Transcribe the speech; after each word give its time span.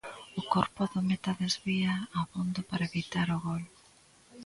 O 0.39 0.41
corpo 0.53 0.81
do 0.93 1.01
meta 1.09 1.39
desvía 1.43 1.93
abondo 2.21 2.61
para 2.69 2.87
evitar 2.89 3.27
o 3.35 3.37
gol. 3.47 3.63